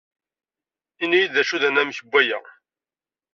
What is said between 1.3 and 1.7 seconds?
d acu d